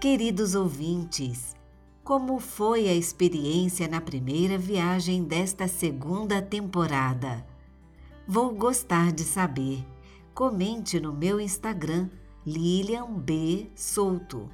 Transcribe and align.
Queridos 0.00 0.54
ouvintes, 0.54 1.56
como 2.04 2.38
foi 2.38 2.88
a 2.88 2.94
experiência 2.94 3.88
na 3.88 4.00
primeira 4.00 4.56
viagem 4.56 5.24
desta 5.24 5.66
segunda 5.66 6.40
temporada? 6.40 7.44
Vou 8.24 8.54
gostar 8.54 9.10
de 9.10 9.24
saber. 9.24 9.84
Comente 10.32 11.00
no 11.00 11.12
meu 11.12 11.40
Instagram, 11.40 12.08
Lilian 12.46 13.12
B. 13.12 13.72
Souto. 13.74 14.48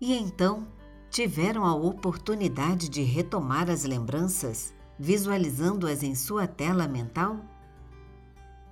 E 0.00 0.12
então, 0.12 0.66
tiveram 1.10 1.64
a 1.64 1.72
oportunidade 1.72 2.88
de 2.88 3.04
retomar 3.04 3.70
as 3.70 3.84
lembranças, 3.84 4.74
visualizando-as 4.98 6.02
em 6.02 6.16
sua 6.16 6.48
tela 6.48 6.88
mental? 6.88 7.38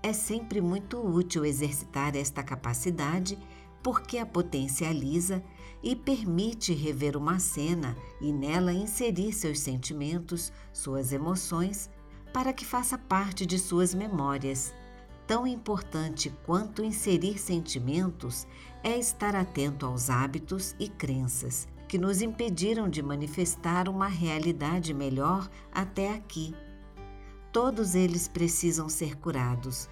É 0.03 0.13
sempre 0.13 0.61
muito 0.61 0.99
útil 0.99 1.45
exercitar 1.45 2.17
esta 2.17 2.43
capacidade 2.43 3.39
porque 3.83 4.19
a 4.19 4.27
potencializa 4.27 5.43
e 5.83 5.97
permite 5.97 6.73
rever 6.73 7.17
uma 7.17 7.39
cena 7.39 7.97
e 8.21 8.33
nela 8.33 8.73
inserir 8.73 9.33
seus 9.33 9.59
sentimentos, 9.59 10.53
suas 10.73 11.13
emoções, 11.13 11.91
para 12.33 12.53
que 12.53 12.65
faça 12.65 12.97
parte 12.97 13.45
de 13.45 13.59
suas 13.59 13.93
memórias. 13.93 14.73
Tão 15.27 15.47
importante 15.47 16.33
quanto 16.45 16.85
inserir 16.85 17.39
sentimentos 17.39 18.47
é 18.83 18.99
estar 18.99 19.35
atento 19.35 19.87
aos 19.87 20.11
hábitos 20.11 20.75
e 20.79 20.89
crenças 20.89 21.67
que 21.93 21.99
nos 21.99 22.23
impediram 22.23 22.89
de 22.89 23.03
manifestar 23.03 23.87
uma 23.87 24.07
realidade 24.07 24.95
melhor 24.95 25.47
até 25.71 26.15
aqui. 26.15 26.55
Todos 27.53 27.95
eles 27.95 28.27
precisam 28.27 28.89
ser 28.89 29.19
curados. 29.19 29.91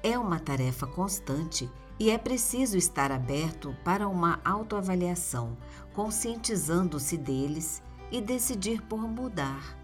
É 0.00 0.16
uma 0.16 0.38
tarefa 0.38 0.86
constante 0.86 1.68
e 2.00 2.08
é 2.08 2.16
preciso 2.16 2.78
estar 2.78 3.12
aberto 3.12 3.76
para 3.84 4.08
uma 4.08 4.40
autoavaliação, 4.42 5.58
conscientizando-se 5.92 7.18
deles 7.18 7.82
e 8.10 8.22
decidir 8.22 8.80
por 8.80 9.02
mudar, 9.02 9.76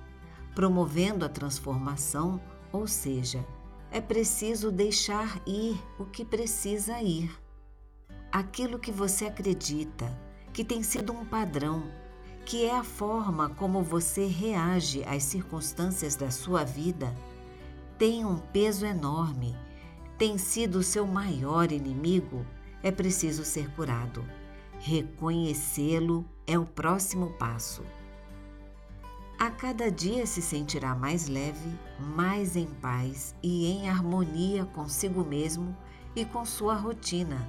promovendo 0.54 1.26
a 1.26 1.28
transformação, 1.28 2.40
ou 2.72 2.86
seja, 2.86 3.46
é 3.90 4.00
preciso 4.00 4.72
deixar 4.72 5.42
ir 5.46 5.78
o 5.98 6.06
que 6.06 6.24
precisa 6.24 7.02
ir. 7.02 7.30
Aquilo 8.32 8.78
que 8.78 8.90
você 8.90 9.26
acredita, 9.26 10.10
que 10.54 10.64
tem 10.64 10.82
sido 10.82 11.12
um 11.12 11.26
padrão, 11.26 11.82
que 12.46 12.64
é 12.64 12.74
a 12.74 12.82
forma 12.82 13.50
como 13.50 13.82
você 13.82 14.24
reage 14.24 15.04
às 15.04 15.22
circunstâncias 15.22 16.16
da 16.16 16.30
sua 16.30 16.64
vida, 16.64 17.14
tem 17.98 18.24
um 18.24 18.38
peso 18.38 18.86
enorme 18.86 19.54
tem 20.18 20.38
sido 20.38 20.82
seu 20.82 21.06
maior 21.06 21.70
inimigo, 21.70 22.44
é 22.82 22.90
preciso 22.90 23.44
ser 23.44 23.70
curado. 23.72 24.24
Reconhecê-lo 24.78 26.24
é 26.46 26.58
o 26.58 26.64
próximo 26.64 27.30
passo. 27.38 27.82
A 29.38 29.50
cada 29.50 29.90
dia 29.90 30.24
se 30.24 30.40
sentirá 30.40 30.94
mais 30.94 31.28
leve, 31.28 31.78
mais 31.98 32.56
em 32.56 32.66
paz 32.66 33.34
e 33.42 33.66
em 33.66 33.88
harmonia 33.90 34.64
consigo 34.64 35.22
mesmo 35.22 35.76
e 36.14 36.24
com 36.24 36.46
sua 36.46 36.74
rotina, 36.74 37.46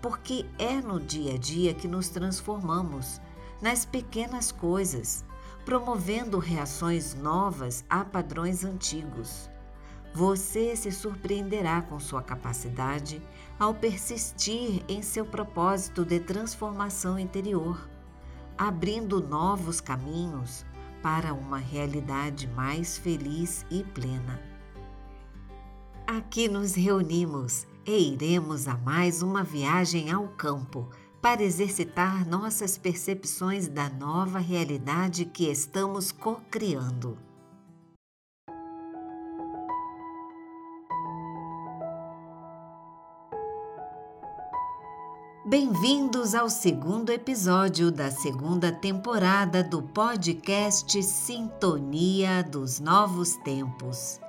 porque 0.00 0.46
é 0.58 0.80
no 0.80 0.98
dia 0.98 1.34
a 1.34 1.38
dia 1.38 1.74
que 1.74 1.86
nos 1.86 2.08
transformamos, 2.08 3.20
nas 3.60 3.84
pequenas 3.84 4.50
coisas, 4.50 5.22
promovendo 5.66 6.38
reações 6.38 7.14
novas 7.14 7.84
a 7.90 8.02
padrões 8.02 8.64
antigos. 8.64 9.50
Você 10.16 10.74
se 10.74 10.90
surpreenderá 10.90 11.82
com 11.82 12.00
sua 12.00 12.22
capacidade 12.22 13.20
ao 13.58 13.74
persistir 13.74 14.82
em 14.88 15.02
seu 15.02 15.26
propósito 15.26 16.06
de 16.06 16.18
transformação 16.18 17.18
interior, 17.18 17.86
abrindo 18.56 19.20
novos 19.20 19.78
caminhos 19.78 20.64
para 21.02 21.34
uma 21.34 21.58
realidade 21.58 22.48
mais 22.48 22.96
feliz 22.96 23.66
e 23.70 23.84
plena. 23.84 24.40
Aqui 26.06 26.48
nos 26.48 26.74
reunimos 26.74 27.66
e 27.84 28.14
iremos 28.14 28.66
a 28.66 28.74
mais 28.74 29.20
uma 29.20 29.44
viagem 29.44 30.10
ao 30.10 30.28
campo 30.28 30.88
para 31.20 31.42
exercitar 31.42 32.26
nossas 32.26 32.78
percepções 32.78 33.68
da 33.68 33.90
nova 33.90 34.38
realidade 34.38 35.26
que 35.26 35.50
estamos 35.50 36.10
co-criando. 36.10 37.25
Bem-vindos 45.48 46.34
ao 46.34 46.50
segundo 46.50 47.10
episódio 47.10 47.92
da 47.92 48.10
segunda 48.10 48.72
temporada 48.72 49.62
do 49.62 49.80
podcast 49.80 51.00
Sintonia 51.04 52.42
dos 52.42 52.80
Novos 52.80 53.36
Tempos. 53.44 54.20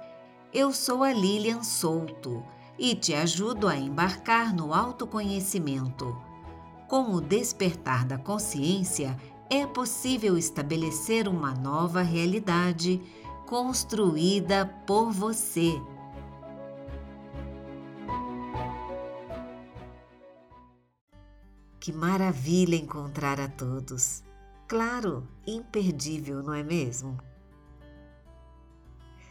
Eu 0.53 0.71
sou 0.71 1.03
a 1.03 1.11
Lilian 1.11 1.63
Souto 1.63 2.43
e 2.77 2.93
te 2.93 3.15
ajudo 3.15 3.67
a 3.67 3.75
embarcar 3.75 4.55
no 4.55 4.71
autoconhecimento. 4.71 6.15
Com 6.87 7.15
o 7.15 7.19
despertar 7.19 8.05
da 8.05 8.19
consciência, 8.19 9.17
é 9.49 9.65
possível 9.65 10.37
estabelecer 10.37 11.27
uma 11.27 11.55
nova 11.55 12.03
realidade 12.03 13.01
construída 13.47 14.67
por 14.85 15.11
você 15.11 15.81
Que 21.87 21.93
maravilha 21.93 22.75
encontrar 22.75 23.39
a 23.39 23.47
todos! 23.47 24.21
Claro, 24.67 25.25
imperdível, 25.47 26.43
não 26.43 26.53
é 26.53 26.61
mesmo? 26.61 27.17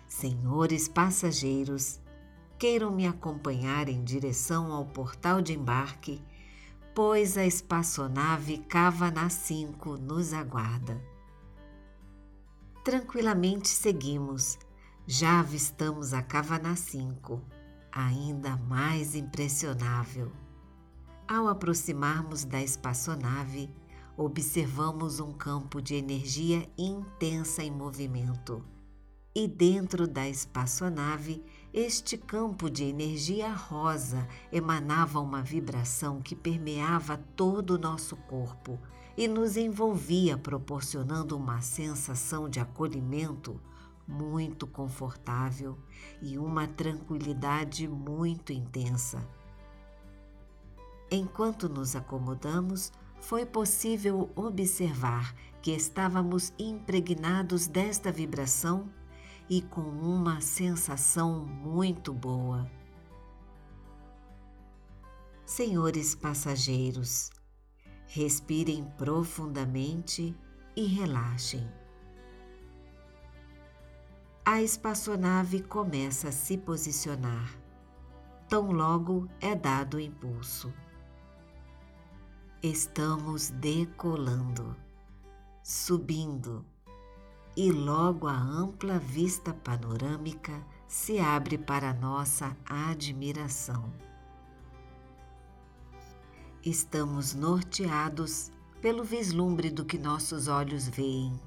Senhores 0.08 0.88
passageiros, 0.88 2.00
queiram 2.58 2.90
me 2.90 3.06
acompanhar 3.06 3.90
em 3.90 4.02
direção 4.02 4.72
ao 4.72 4.86
portal 4.86 5.42
de 5.42 5.52
embarque, 5.52 6.18
pois 6.94 7.36
a 7.36 7.44
espaçonave 7.44 8.56
Cavana 8.56 9.28
5 9.28 9.98
nos 9.98 10.32
aguarda. 10.32 10.98
Tranquilamente 12.82 13.68
seguimos, 13.68 14.58
já 15.06 15.40
avistamos 15.40 16.14
a 16.14 16.22
Cavana 16.22 16.74
5, 16.74 17.38
ainda 17.92 18.56
mais 18.56 19.14
impressionável. 19.14 20.32
Ao 21.28 21.48
aproximarmos 21.48 22.44
da 22.44 22.62
espaçonave, 22.62 23.68
observamos 24.16 25.18
um 25.18 25.32
campo 25.32 25.82
de 25.82 25.96
energia 25.96 26.70
intensa 26.78 27.64
em 27.64 27.70
movimento. 27.70 28.64
E 29.34 29.48
dentro 29.48 30.06
da 30.06 30.28
espaçonave, 30.28 31.42
este 31.74 32.16
campo 32.16 32.70
de 32.70 32.84
energia 32.84 33.52
rosa 33.52 34.24
emanava 34.52 35.18
uma 35.18 35.42
vibração 35.42 36.22
que 36.22 36.36
permeava 36.36 37.16
todo 37.34 37.70
o 37.70 37.78
nosso 37.78 38.14
corpo 38.14 38.78
e 39.16 39.26
nos 39.26 39.56
envolvia, 39.56 40.38
proporcionando 40.38 41.36
uma 41.36 41.60
sensação 41.60 42.48
de 42.48 42.60
acolhimento 42.60 43.60
muito 44.06 44.64
confortável 44.64 45.76
e 46.22 46.38
uma 46.38 46.68
tranquilidade 46.68 47.88
muito 47.88 48.52
intensa. 48.52 49.28
Enquanto 51.10 51.68
nos 51.68 51.94
acomodamos, 51.94 52.92
foi 53.20 53.46
possível 53.46 54.30
observar 54.34 55.34
que 55.62 55.70
estávamos 55.72 56.52
impregnados 56.58 57.66
desta 57.66 58.10
vibração 58.10 58.88
e 59.48 59.62
com 59.62 59.80
uma 59.80 60.40
sensação 60.40 61.44
muito 61.44 62.12
boa. 62.12 62.70
Senhores 65.44 66.14
passageiros, 66.14 67.30
respirem 68.06 68.84
profundamente 68.98 70.36
e 70.74 70.86
relaxem. 70.86 71.68
A 74.44 74.62
espaçonave 74.62 75.62
começa 75.62 76.28
a 76.28 76.32
se 76.32 76.56
posicionar. 76.58 77.56
Tão 78.48 78.70
logo 78.70 79.28
é 79.40 79.54
dado 79.54 79.96
o 79.96 80.00
impulso. 80.00 80.72
Estamos 82.62 83.50
decolando, 83.50 84.74
subindo, 85.62 86.64
e 87.54 87.70
logo 87.70 88.26
a 88.26 88.34
ampla 88.34 88.98
vista 88.98 89.52
panorâmica 89.52 90.64
se 90.88 91.18
abre 91.18 91.58
para 91.58 91.92
nossa 91.92 92.56
admiração. 92.64 93.92
Estamos 96.64 97.34
norteados 97.34 98.50
pelo 98.80 99.04
vislumbre 99.04 99.70
do 99.70 99.84
que 99.84 99.98
nossos 99.98 100.48
olhos 100.48 100.88
veem. 100.88 101.38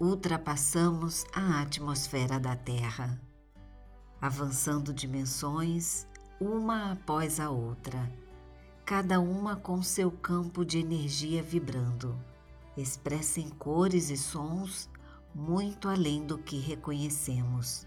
Ultrapassamos 0.00 1.26
a 1.34 1.60
atmosfera 1.60 2.40
da 2.40 2.56
Terra, 2.56 3.20
avançando 4.22 4.92
dimensões 4.92 6.06
uma 6.40 6.92
após 6.92 7.38
a 7.38 7.50
outra 7.50 8.23
cada 8.84 9.18
uma 9.18 9.56
com 9.56 9.82
seu 9.82 10.10
campo 10.10 10.62
de 10.62 10.78
energia 10.78 11.42
vibrando. 11.42 12.14
Expressa 12.76 13.40
em 13.40 13.48
cores 13.48 14.10
e 14.10 14.16
sons 14.16 14.90
muito 15.34 15.88
além 15.88 16.26
do 16.26 16.36
que 16.36 16.58
reconhecemos. 16.58 17.86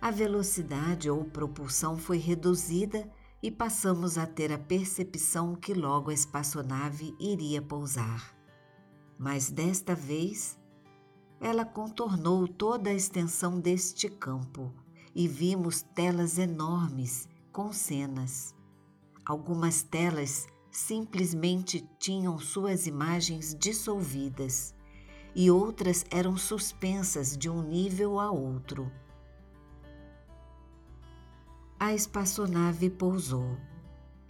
A 0.00 0.10
velocidade 0.10 1.10
ou 1.10 1.24
propulsão 1.24 1.98
foi 1.98 2.16
reduzida 2.16 3.06
e 3.42 3.50
passamos 3.50 4.16
a 4.16 4.26
ter 4.26 4.50
a 4.50 4.58
percepção 4.58 5.54
que 5.54 5.74
logo 5.74 6.10
a 6.10 6.14
espaçonave 6.14 7.14
iria 7.20 7.60
pousar. 7.60 8.34
Mas 9.18 9.50
desta 9.50 9.94
vez, 9.94 10.58
ela 11.38 11.64
contornou 11.64 12.48
toda 12.48 12.88
a 12.88 12.94
extensão 12.94 13.60
deste 13.60 14.08
campo 14.08 14.72
e 15.14 15.28
vimos 15.28 15.82
telas 15.82 16.38
enormes 16.38 17.28
com 17.52 17.70
cenas. 17.70 18.54
Algumas 19.30 19.84
telas 19.84 20.48
simplesmente 20.72 21.88
tinham 22.00 22.36
suas 22.40 22.88
imagens 22.88 23.54
dissolvidas 23.54 24.74
e 25.36 25.48
outras 25.48 26.04
eram 26.10 26.36
suspensas 26.36 27.38
de 27.38 27.48
um 27.48 27.62
nível 27.62 28.18
a 28.18 28.28
outro 28.32 28.90
a 31.78 31.94
espaçonave 31.94 32.90
pousou. 32.90 33.56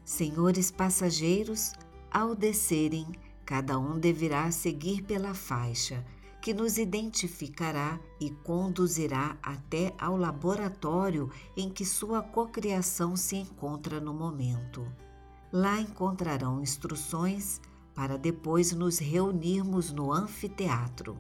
Senhores 0.04 0.70
passageiros, 0.70 1.72
ao 2.10 2.34
descerem, 2.34 3.06
cada 3.44 3.78
um 3.78 3.98
deverá 3.98 4.50
seguir 4.50 5.02
pela 5.02 5.32
faixa 5.32 6.04
que 6.40 6.54
nos 6.54 6.78
identificará 6.78 8.00
e 8.18 8.30
conduzirá 8.30 9.36
até 9.42 9.94
ao 9.98 10.16
laboratório 10.16 11.30
em 11.56 11.68
que 11.68 11.84
sua 11.84 12.22
cocriação 12.22 13.16
se 13.16 13.36
encontra 13.36 14.00
no 14.00 14.14
momento. 14.14 14.86
Lá 15.52 15.80
encontrarão 15.80 16.62
instruções 16.62 17.60
para 17.94 18.16
depois 18.16 18.72
nos 18.72 18.98
reunirmos 18.98 19.92
no 19.92 20.12
anfiteatro. 20.12 21.18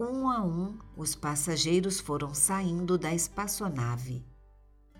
Um 0.00 0.28
a 0.30 0.42
um, 0.42 0.78
os 0.96 1.14
passageiros 1.14 1.98
foram 1.98 2.32
saindo 2.32 2.96
da 2.96 3.12
espaçonave. 3.12 4.24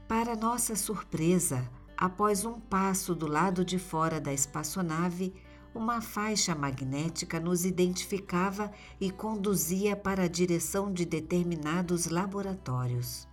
Para 0.09 0.35
nossa 0.35 0.75
surpresa, 0.75 1.71
após 1.97 2.45
um 2.45 2.59
passo 2.59 3.15
do 3.15 3.27
lado 3.27 3.65
de 3.65 3.79
fora 3.79 4.21
da 4.21 4.33
espaçonave, 4.33 5.35
uma 5.79 6.01
faixa 6.01 6.57
magnética 6.57 7.39
nos 7.39 7.65
identificava 7.65 8.73
e 9.01 9.13
conduzia 9.13 9.95
para 9.95 10.25
a 10.25 10.29
direção 10.29 10.93
de 10.93 11.05
determinados 11.05 12.07
laboratórios. 12.07 13.29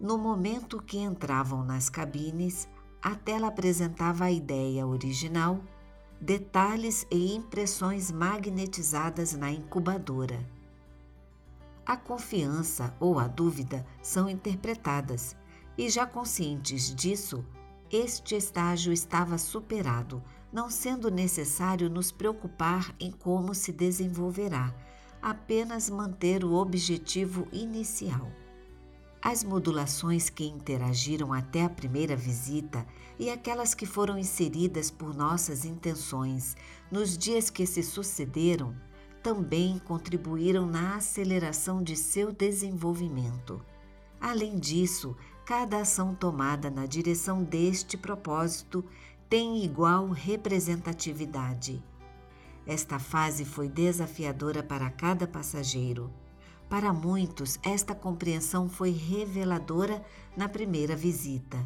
No 0.00 0.16
momento 0.16 0.80
que 0.80 0.98
entravam 0.98 1.64
nas 1.64 1.90
cabines, 1.90 2.68
a 3.02 3.16
tela 3.16 3.48
apresentava 3.48 4.26
a 4.26 4.30
ideia 4.30 4.86
original, 4.86 5.60
detalhes 6.20 7.04
e 7.10 7.34
impressões 7.34 8.12
magnetizadas 8.12 9.34
na 9.34 9.50
incubadora. 9.50 10.48
A 11.84 11.96
confiança 11.96 12.94
ou 13.00 13.18
a 13.18 13.26
dúvida 13.26 13.84
são 14.00 14.28
interpretadas 14.28 15.36
e 15.76 15.90
já 15.90 16.06
conscientes 16.06 16.94
disso, 16.94 17.44
este 17.90 18.36
estágio 18.36 18.92
estava 18.92 19.36
superado, 19.38 20.22
não 20.54 20.70
sendo 20.70 21.10
necessário 21.10 21.90
nos 21.90 22.12
preocupar 22.12 22.94
em 23.00 23.10
como 23.10 23.52
se 23.52 23.72
desenvolverá, 23.72 24.72
apenas 25.20 25.90
manter 25.90 26.44
o 26.44 26.54
objetivo 26.54 27.48
inicial. 27.50 28.30
As 29.20 29.42
modulações 29.42 30.30
que 30.30 30.44
interagiram 30.44 31.32
até 31.32 31.64
a 31.64 31.68
primeira 31.68 32.14
visita 32.14 32.86
e 33.18 33.30
aquelas 33.30 33.74
que 33.74 33.84
foram 33.84 34.16
inseridas 34.16 34.92
por 34.92 35.12
nossas 35.12 35.64
intenções 35.64 36.56
nos 36.88 37.18
dias 37.18 37.50
que 37.50 37.66
se 37.66 37.82
sucederam 37.82 38.76
também 39.24 39.80
contribuíram 39.80 40.66
na 40.66 40.96
aceleração 40.96 41.82
de 41.82 41.96
seu 41.96 42.30
desenvolvimento. 42.30 43.60
Além 44.20 44.56
disso, 44.56 45.16
cada 45.44 45.80
ação 45.80 46.14
tomada 46.14 46.70
na 46.70 46.86
direção 46.86 47.42
deste 47.42 47.96
propósito 47.96 48.84
tem 49.28 49.64
igual 49.64 50.08
representatividade. 50.08 51.82
Esta 52.66 52.98
fase 52.98 53.44
foi 53.44 53.68
desafiadora 53.68 54.62
para 54.62 54.90
cada 54.90 55.26
passageiro. 55.26 56.10
Para 56.68 56.92
muitos, 56.92 57.58
esta 57.62 57.94
compreensão 57.94 58.68
foi 58.68 58.90
reveladora 58.90 60.02
na 60.36 60.48
primeira 60.48 60.96
visita. 60.96 61.58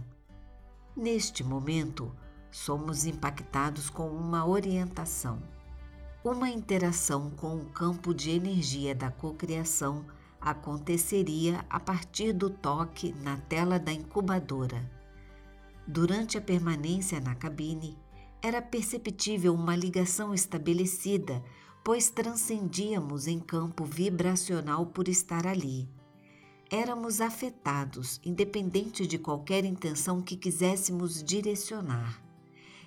Neste 0.97 1.45
momento, 1.45 2.13
somos 2.51 3.07
impactados 3.07 3.89
com 3.89 4.09
uma 4.09 4.45
orientação. 4.45 5.41
Uma 6.25 6.49
interação 6.49 7.31
com 7.31 7.57
o 7.57 7.67
campo 7.67 8.13
de 8.13 8.31
energia 8.31 8.95
da 8.95 9.11
cocriação 9.11 10.05
aconteceria 10.41 11.65
a 11.71 11.79
partir 11.79 12.33
do 12.33 12.51
toque 12.51 13.15
na 13.23 13.37
tela 13.37 13.79
da 13.79 13.93
incubadora. 13.93 14.98
Durante 15.90 16.37
a 16.37 16.40
permanência 16.43 17.19
na 17.19 17.35
cabine, 17.35 17.96
era 18.43 18.61
perceptível 18.61 19.55
uma 19.55 19.75
ligação 19.75 20.35
estabelecida, 20.35 21.43
pois 21.82 22.11
transcendíamos 22.11 23.26
em 23.26 23.40
campo 23.40 23.87
vibracional 23.87 24.85
por 24.85 25.08
estar 25.08 25.46
ali. 25.46 25.88
Éramos 26.70 27.23
afetados, 27.23 28.20
independente 28.23 29.06
de 29.06 29.19
qualquer 29.19 29.64
intenção 29.64 30.20
que 30.20 30.37
quiséssemos 30.37 31.25
direcionar. 31.25 32.23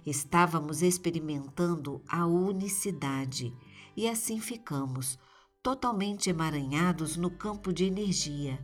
Estávamos 0.06 0.84
experimentando 0.84 2.04
a 2.08 2.28
unicidade 2.28 3.52
e 3.98 4.08
assim 4.08 4.40
ficamos 4.40 5.18
totalmente 5.64 6.30
emaranhados 6.30 7.18
no 7.18 7.32
campo 7.32 7.74
de 7.74 7.86
energia. 7.86 8.64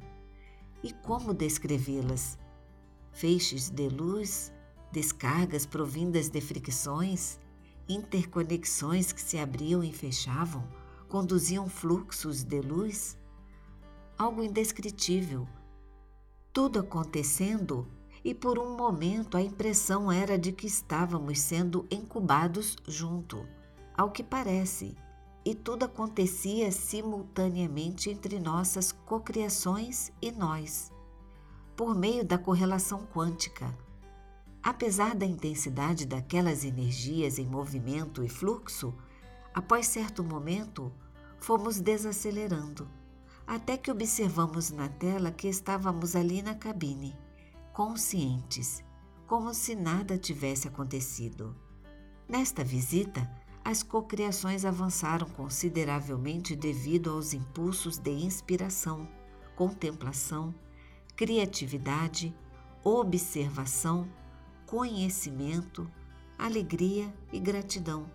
E 0.83 0.93
como 0.93 1.33
descrevê-las? 1.33 2.37
Feixes 3.17 3.71
de 3.71 3.89
luz, 3.89 4.53
descargas 4.91 5.65
provindas 5.65 6.29
de 6.29 6.39
fricções, 6.39 7.39
interconexões 7.89 9.11
que 9.11 9.19
se 9.19 9.39
abriam 9.39 9.83
e 9.83 9.91
fechavam, 9.91 10.63
conduziam 11.09 11.67
fluxos 11.67 12.43
de 12.43 12.61
luz? 12.61 13.17
Algo 14.19 14.43
indescritível. 14.43 15.47
Tudo 16.53 16.77
acontecendo 16.77 17.87
e 18.23 18.35
por 18.35 18.59
um 18.59 18.77
momento 18.77 19.35
a 19.35 19.41
impressão 19.41 20.11
era 20.11 20.37
de 20.37 20.51
que 20.51 20.67
estávamos 20.67 21.39
sendo 21.39 21.87
incubados 21.89 22.75
junto, 22.87 23.43
ao 23.97 24.11
que 24.11 24.21
parece 24.21 24.95
e 25.43 25.55
tudo 25.55 25.85
acontecia 25.85 26.71
simultaneamente 26.71 28.11
entre 28.11 28.39
nossas 28.39 28.91
cocriações 28.91 30.11
e 30.21 30.31
nós, 30.31 30.91
por 31.77 31.95
meio 31.95 32.25
da 32.25 32.39
correlação 32.39 33.05
quântica. 33.13 33.71
Apesar 34.63 35.15
da 35.15 35.27
intensidade 35.27 36.07
daquelas 36.07 36.65
energias 36.65 37.37
em 37.37 37.45
movimento 37.45 38.23
e 38.23 38.27
fluxo, 38.27 38.91
após 39.53 39.85
certo 39.85 40.23
momento, 40.23 40.91
fomos 41.39 41.79
desacelerando, 41.79 42.89
até 43.45 43.77
que 43.77 43.91
observamos 43.91 44.71
na 44.71 44.89
tela 44.89 45.31
que 45.31 45.47
estávamos 45.47 46.15
ali 46.15 46.41
na 46.41 46.55
cabine, 46.55 47.15
conscientes, 47.71 48.83
como 49.27 49.53
se 49.53 49.75
nada 49.75 50.17
tivesse 50.17 50.67
acontecido. 50.67 51.55
Nesta 52.27 52.63
visita, 52.63 53.29
as 53.63 53.83
cocriações 53.83 54.65
avançaram 54.65 55.29
consideravelmente 55.29 56.55
devido 56.55 57.11
aos 57.11 57.33
impulsos 57.33 57.99
de 57.99 58.11
inspiração, 58.11 59.07
contemplação, 59.55 60.55
criatividade, 61.17 62.31
observação, 62.83 64.07
conhecimento, 64.67 65.89
alegria 66.37 67.11
e 67.33 67.39
gratidão. 67.39 68.05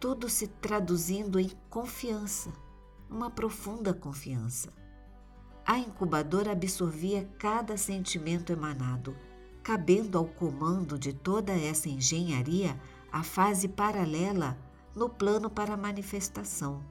Tudo 0.00 0.28
se 0.28 0.48
traduzindo 0.48 1.38
em 1.38 1.52
confiança, 1.70 2.52
uma 3.08 3.30
profunda 3.30 3.94
confiança. 3.94 4.72
A 5.64 5.78
incubadora 5.78 6.50
absorvia 6.50 7.30
cada 7.38 7.76
sentimento 7.76 8.52
emanado, 8.52 9.16
cabendo 9.62 10.18
ao 10.18 10.26
comando 10.26 10.98
de 10.98 11.12
toda 11.12 11.52
essa 11.52 11.88
engenharia 11.88 12.76
a 13.12 13.22
fase 13.22 13.68
paralela 13.68 14.58
no 14.96 15.08
plano 15.08 15.48
para 15.48 15.76
manifestação. 15.76 16.82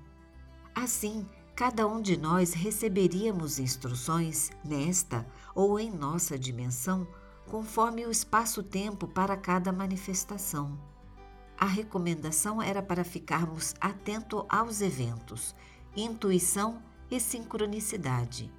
Assim, 0.74 1.28
cada 1.56 1.88
um 1.88 2.02
de 2.02 2.18
nós 2.18 2.54
receberíamos 2.54 3.60
instruções 3.60 4.52
nesta 4.64 5.26
ou 5.56 5.80
em 5.80 5.90
nossa 5.90 6.38
dimensão, 6.38 7.08
conforme 7.48 8.06
o 8.06 8.12
espaço-tempo 8.12 9.08
para 9.08 9.38
cada 9.38 9.72
manifestação. 9.72 10.78
A 11.58 11.66
recomendação 11.66 12.62
era 12.62 12.82
para 12.82 13.06
ficarmos 13.06 13.74
atentos 13.80 14.44
aos 14.50 14.82
eventos, 14.82 15.56
intuição 15.96 16.82
e 17.10 17.22
sincronicidade. 17.22 18.52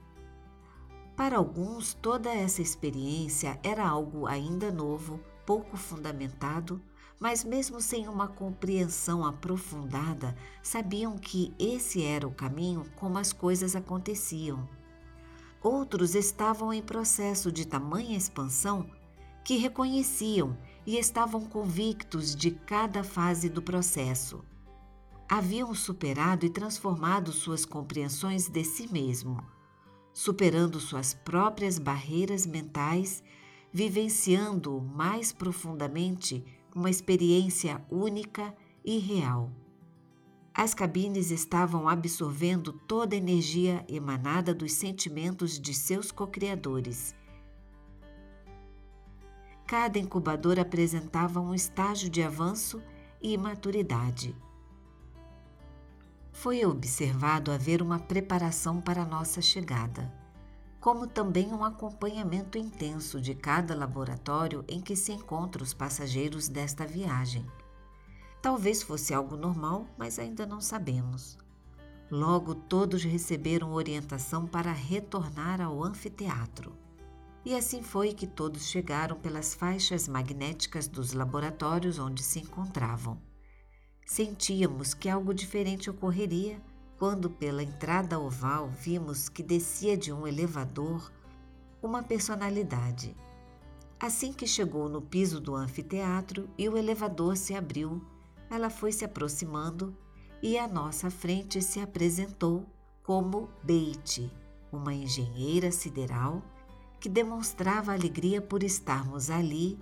Para 1.14 1.36
alguns, 1.36 1.92
toda 1.92 2.32
essa 2.32 2.62
experiência 2.62 3.60
era 3.62 3.86
algo 3.86 4.26
ainda 4.26 4.72
novo, 4.72 5.20
pouco 5.44 5.76
fundamentado, 5.76 6.80
mas, 7.18 7.44
mesmo 7.44 7.80
sem 7.80 8.08
uma 8.08 8.28
compreensão 8.28 9.24
aprofundada, 9.24 10.36
sabiam 10.62 11.16
que 11.16 11.54
esse 11.58 12.02
era 12.02 12.26
o 12.26 12.34
caminho 12.34 12.84
como 12.96 13.18
as 13.18 13.32
coisas 13.32 13.74
aconteciam. 13.74 14.68
Outros 15.62 16.14
estavam 16.14 16.72
em 16.72 16.82
processo 16.82 17.50
de 17.50 17.66
tamanha 17.66 18.16
expansão 18.16 18.88
que 19.42 19.56
reconheciam 19.56 20.56
e 20.84 20.96
estavam 20.98 21.44
convictos 21.44 22.36
de 22.36 22.50
cada 22.50 23.02
fase 23.02 23.48
do 23.48 23.62
processo. 23.62 24.44
Haviam 25.28 25.74
superado 25.74 26.44
e 26.44 26.50
transformado 26.50 27.32
suas 27.32 27.64
compreensões 27.64 28.48
de 28.48 28.62
si 28.62 28.92
mesmo, 28.92 29.42
superando 30.12 30.78
suas 30.78 31.14
próprias 31.14 31.78
barreiras 31.78 32.46
mentais, 32.46 33.24
vivenciando 33.72 34.80
mais 34.80 35.32
profundamente 35.32 36.44
uma 36.76 36.90
experiência 36.90 37.82
única 37.90 38.54
e 38.84 38.98
real. 38.98 39.50
As 40.54 40.74
cabines 40.74 41.30
estavam 41.30 41.88
absorvendo 41.88 42.70
toda 42.70 43.14
a 43.14 43.18
energia 43.18 43.82
emanada 43.88 44.52
dos 44.52 44.74
sentimentos 44.74 45.58
de 45.58 45.72
seus 45.72 46.12
co-criadores. 46.12 47.14
Cada 49.66 49.98
incubador 49.98 50.60
apresentava 50.60 51.40
um 51.40 51.54
estágio 51.54 52.10
de 52.10 52.22
avanço 52.22 52.82
e 53.22 53.38
maturidade. 53.38 54.36
Foi 56.30 56.62
observado 56.66 57.50
haver 57.50 57.80
uma 57.80 57.98
preparação 57.98 58.82
para 58.82 59.02
nossa 59.02 59.40
chegada, 59.40 60.12
como 60.86 61.08
também 61.08 61.52
um 61.52 61.64
acompanhamento 61.64 62.56
intenso 62.56 63.20
de 63.20 63.34
cada 63.34 63.74
laboratório 63.74 64.64
em 64.68 64.80
que 64.80 64.94
se 64.94 65.10
encontram 65.10 65.64
os 65.64 65.74
passageiros 65.74 66.46
desta 66.46 66.86
viagem. 66.86 67.44
Talvez 68.40 68.84
fosse 68.84 69.12
algo 69.12 69.36
normal, 69.36 69.88
mas 69.98 70.16
ainda 70.16 70.46
não 70.46 70.60
sabemos. 70.60 71.36
Logo, 72.08 72.54
todos 72.54 73.02
receberam 73.02 73.72
orientação 73.72 74.46
para 74.46 74.70
retornar 74.70 75.60
ao 75.60 75.82
anfiteatro. 75.82 76.72
E 77.44 77.52
assim 77.52 77.82
foi 77.82 78.14
que 78.14 78.28
todos 78.28 78.68
chegaram 78.68 79.18
pelas 79.18 79.56
faixas 79.56 80.06
magnéticas 80.06 80.86
dos 80.86 81.12
laboratórios 81.12 81.98
onde 81.98 82.22
se 82.22 82.38
encontravam. 82.38 83.20
Sentíamos 84.06 84.94
que 84.94 85.08
algo 85.08 85.34
diferente 85.34 85.90
ocorreria 85.90 86.62
quando, 86.98 87.28
pela 87.28 87.62
entrada 87.62 88.18
oval, 88.18 88.68
vimos 88.68 89.28
que 89.28 89.42
descia 89.42 89.96
de 89.96 90.12
um 90.12 90.26
elevador 90.26 91.12
uma 91.82 92.02
personalidade. 92.02 93.16
Assim 93.98 94.32
que 94.32 94.46
chegou 94.46 94.88
no 94.88 95.00
piso 95.00 95.40
do 95.40 95.54
anfiteatro 95.54 96.48
e 96.58 96.68
o 96.68 96.76
elevador 96.76 97.36
se 97.36 97.54
abriu, 97.54 98.02
ela 98.50 98.70
foi 98.70 98.92
se 98.92 99.04
aproximando 99.04 99.96
e 100.42 100.58
à 100.58 100.68
nossa 100.68 101.10
frente 101.10 101.62
se 101.62 101.80
apresentou 101.80 102.66
como 103.02 103.48
Beite, 103.62 104.30
uma 104.70 104.92
engenheira 104.92 105.70
sideral 105.70 106.42
que 107.00 107.08
demonstrava 107.08 107.92
alegria 107.92 108.42
por 108.42 108.62
estarmos 108.62 109.30
ali 109.30 109.78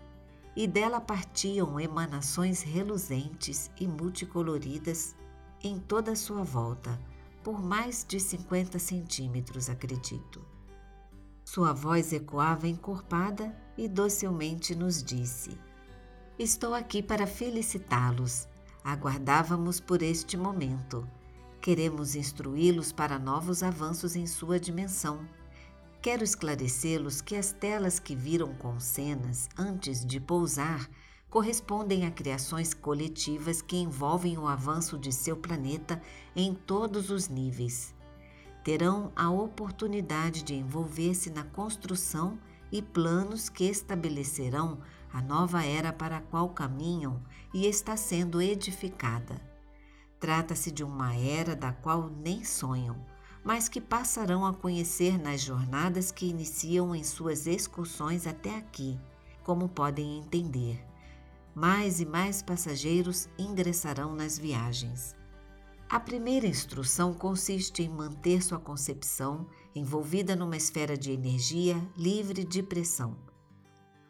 e 0.55 0.67
dela 0.67 1.01
partiam 1.01 1.81
emanações 1.81 2.63
reluzentes 2.63 3.71
e 3.81 3.89
multicoloridas 3.89 5.17
em 5.69 5.79
toda 5.79 6.13
a 6.13 6.17
sua 6.17 6.43
volta, 6.43 6.99
por 7.43 7.63
mais 7.63 8.05
de 8.07 8.19
50 8.21 8.79
centímetros, 8.79 9.69
acredito. 9.69 10.45
Sua 11.45 11.73
voz 11.73 12.13
ecoava 12.13 12.67
encorpada 12.67 13.55
e 13.77 13.89
docilmente 13.89 14.75
nos 14.75 15.03
disse: 15.03 15.59
Estou 16.39 16.75
aqui 16.75 17.03
para 17.03 17.27
felicitá-los 17.27 18.49
Aguardávamos 18.85 19.81
por 19.81 20.03
este 20.03 20.37
momento. 20.37 21.09
Queremos 21.63 22.15
instruí-los 22.15 22.93
para 22.93 23.19
novos 23.19 23.63
avanços 23.63 24.15
em 24.15 24.27
sua 24.27 24.61
dimensão. 24.61 25.27
Quero 26.03 26.23
esclarecê-los 26.23 27.23
que 27.23 27.35
as 27.35 27.51
telas 27.51 27.99
que 27.99 28.15
viram 28.15 28.53
com 28.57 28.79
cenas 28.79 29.49
antes 29.57 30.05
de 30.05 30.21
pousar 30.21 30.87
correspondem 31.35 32.07
a 32.07 32.13
criações 32.13 32.73
coletivas 32.73 33.61
que 33.61 33.77
envolvem 33.77 34.39
o 34.39 34.47
avanço 34.47 34.97
de 34.97 35.13
seu 35.13 35.37
planeta 35.37 36.01
em 36.37 36.55
todos 36.55 37.11
os 37.11 37.29
níveis. 37.29 37.93
Terão 38.63 39.11
a 39.17 39.29
oportunidade 39.29 40.45
de 40.45 40.55
envolver-se 40.55 41.31
na 41.31 41.43
construção 41.43 42.39
e 42.71 42.81
planos 42.81 43.49
que 43.49 43.65
estabelecerão 43.65 44.79
a 45.13 45.21
nova 45.21 45.65
era 45.65 45.93
para 45.93 46.19
a 46.19 46.21
qual 46.21 46.51
caminham 46.51 47.21
e 47.53 47.67
está 47.67 47.97
sendo 47.97 48.41
edificada. 48.41 49.35
Trata-se 50.21 50.71
de 50.71 50.85
uma 50.85 51.17
era 51.17 51.57
da 51.57 51.73
qual 51.73 52.09
nem 52.09 52.45
sonham, 52.45 53.05
mas 53.43 53.69
que 53.69 53.81
passarão 53.81 54.47
a 54.47 54.55
conhecer 54.55 55.19
nas 55.19 55.41
jornadas 55.41 56.13
que 56.13 56.27
iniciam 56.27 56.95
em 56.95 57.03
suas 57.03 57.49
excursões 57.49 58.25
até 58.25 58.57
aqui, 58.57 58.97
como 59.43 59.69
podem 59.69 60.19
entender. 60.19 60.94
Mais 61.55 62.01
e 62.01 62.05
mais 62.05 62.43
passageiros 62.43 63.29
ingressarão 63.39 64.15
nas 64.15 64.39
viagens. 64.39 65.15
A 65.89 66.01
primeira 66.01 66.47
instrução 66.47 67.15
consiste 67.15 67.83
em 67.83 67.89
manter 67.89 68.43
sua 68.43 68.59
concepção 68.59 69.47
envolvida 69.75 70.35
numa 70.35 70.57
esfera 70.57 70.97
de 70.97 71.13
energia 71.13 71.81
livre 71.97 72.45
de 72.45 72.63
pressão 72.63 73.17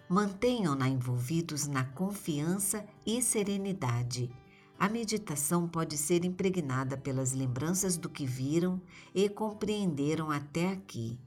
Mantenham-na 0.09 0.87
envolvidos 0.87 1.67
na 1.67 1.83
confiança 1.83 2.85
e 3.07 3.23
serenidade. 3.23 4.31
A 4.79 4.87
meditação 4.87 5.67
pode 5.67 5.97
ser 5.97 6.27
impregnada 6.27 6.97
pelas 6.97 7.33
lembranças 7.33 7.97
do 7.97 8.11
que 8.11 8.27
viram 8.27 8.81
e 9.15 9.29
compreenderam 9.31 10.31
até 10.31 10.69
aqui. 10.69 11.19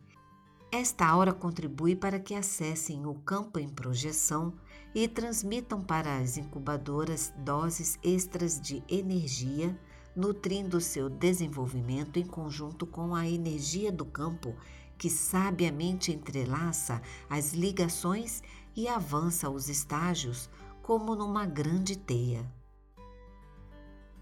Esta 0.71 1.07
aura 1.07 1.33
contribui 1.33 1.95
para 1.95 2.19
que 2.19 2.35
acessem 2.35 3.05
o 3.07 3.15
campo 3.15 3.57
em 3.57 3.67
projeção 3.67 4.53
e 4.93 5.07
transmitam 5.07 5.81
para 5.81 6.17
as 6.17 6.37
incubadoras 6.37 7.33
doses 7.37 7.99
extras 8.03 8.59
de 8.59 8.83
energia, 8.87 9.77
nutrindo 10.15 10.81
seu 10.81 11.09
desenvolvimento 11.09 12.17
em 12.17 12.25
conjunto 12.25 12.85
com 12.85 13.13
a 13.13 13.27
energia 13.27 13.91
do 13.91 14.05
campo 14.05 14.55
que 14.97 15.09
sabiamente 15.09 16.11
entrelaça 16.11 17.01
as 17.29 17.53
ligações 17.53 18.41
e 18.75 18.87
avança 18.87 19.49
os 19.49 19.69
estágios 19.69 20.49
como 20.81 21.15
numa 21.15 21.45
grande 21.45 21.97
teia. 21.97 22.49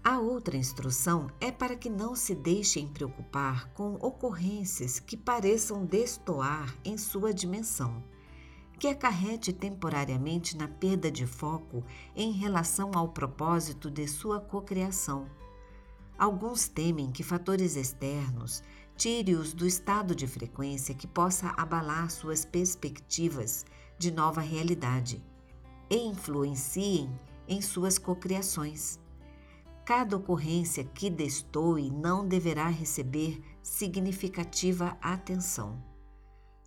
A 0.04 0.20
outra 0.20 0.56
instrução 0.56 1.28
é 1.40 1.50
para 1.50 1.74
que 1.74 1.90
não 1.90 2.14
se 2.14 2.32
deixem 2.32 2.86
preocupar 2.86 3.68
com 3.72 3.94
ocorrências 3.94 5.00
que 5.00 5.16
pareçam 5.16 5.84
destoar 5.84 6.76
em 6.84 6.96
sua 6.96 7.34
dimensão, 7.34 8.04
que 8.78 8.88
acarrete 8.88 9.52
temporariamente 9.52 10.56
na 10.56 10.68
perda 10.68 11.10
de 11.10 11.26
foco 11.26 11.82
em 12.14 12.32
relação 12.32 12.90
ao 12.94 13.08
propósito 13.08 13.90
de 13.90 14.06
sua 14.06 14.40
cocriação. 14.40 15.26
Alguns 16.18 16.68
temem 16.68 17.10
que 17.10 17.22
fatores 17.22 17.76
externos 17.76 18.62
tire-os 18.96 19.52
do 19.52 19.66
estado 19.66 20.14
de 20.14 20.26
frequência 20.26 20.94
que 20.94 21.06
possa 21.06 21.52
abalar 21.56 22.10
suas 22.10 22.44
perspectivas 22.44 23.64
de 23.98 24.10
nova 24.10 24.40
realidade 24.40 25.22
e 25.90 25.96
influenciem 25.96 27.08
em 27.46 27.60
suas 27.60 27.98
cocriações. 27.98 28.98
Cada 29.84 30.16
ocorrência 30.16 30.82
que 30.82 31.08
destoe 31.08 31.90
não 31.90 32.26
deverá 32.26 32.68
receber 32.68 33.40
significativa 33.62 34.96
atenção. 35.00 35.80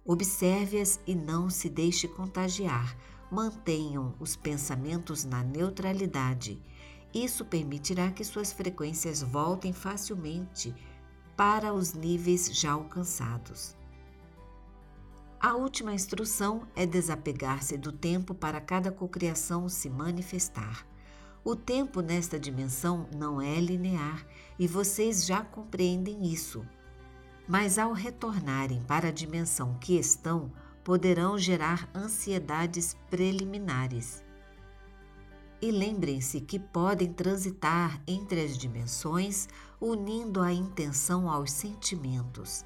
Observe-as 0.05 0.99
e 1.05 1.13
não 1.13 1.49
se 1.49 1.69
deixe 1.69 2.07
contagiar. 2.07 2.97
Mantenham 3.31 4.15
os 4.19 4.35
pensamentos 4.35 5.23
na 5.23 5.43
neutralidade. 5.43 6.61
Isso 7.13 7.45
permitirá 7.45 8.11
que 8.11 8.23
suas 8.23 8.51
frequências 8.51 9.21
voltem 9.21 9.73
facilmente 9.73 10.73
para 11.35 11.73
os 11.73 11.93
níveis 11.93 12.49
já 12.53 12.71
alcançados. 12.71 13.75
A 15.39 15.55
última 15.55 15.93
instrução 15.93 16.67
é 16.75 16.85
desapegar-se 16.85 17.77
do 17.77 17.91
tempo 17.91 18.33
para 18.35 18.59
cada 18.59 18.91
cocriação 18.91 19.69
se 19.69 19.89
manifestar. 19.89 20.85
O 21.45 21.55
tempo 21.55 22.01
nesta 22.01 22.37
dimensão 22.37 23.07
não 23.15 23.41
é 23.41 23.59
linear 23.59 24.25
e 24.59 24.67
vocês 24.67 25.25
já 25.25 25.41
compreendem 25.41 26.25
isso. 26.25 26.65
Mas 27.49 27.79
ao 27.79 27.91
retornarem 27.91 28.81
para 28.83 29.09
a 29.09 29.11
dimensão 29.11 29.75
que 29.81 29.97
estão, 29.97 30.51
poderão 30.83 31.37
gerar 31.37 31.89
ansiedades 31.93 32.95
preliminares. 33.09 34.23
E 35.61 35.71
lembrem-se 35.71 36.39
que 36.39 36.59
podem 36.59 37.11
transitar 37.11 38.01
entre 38.07 38.41
as 38.41 38.57
dimensões, 38.57 39.49
unindo 39.81 40.41
a 40.41 40.53
intenção 40.53 41.29
aos 41.29 41.51
sentimentos 41.51 42.63